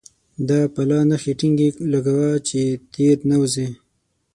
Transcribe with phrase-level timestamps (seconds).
[0.47, 2.61] دا پلا پښې ټينګې لګوه چې
[2.93, 3.67] تېر نه وزې.